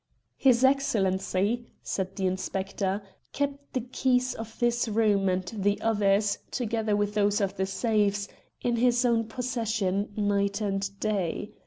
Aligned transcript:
"His 0.37 0.63
Excellency," 0.63 1.67
said 1.83 2.15
the 2.15 2.25
inspector, 2.25 3.03
"kept 3.33 3.73
the 3.73 3.81
keys 3.81 4.33
of 4.33 4.57
this 4.57 4.87
room 4.87 5.29
and 5.29 5.45
the 5.55 5.79
others, 5.79 6.39
together 6.49 6.95
with 6.95 7.13
those 7.13 7.39
of 7.39 7.55
the 7.55 7.67
safes, 7.67 8.27
in 8.63 8.77
his 8.77 9.05
own 9.05 9.25
possession 9.25 10.11
night 10.15 10.59
and 10.59 10.99
day. 10.99 11.51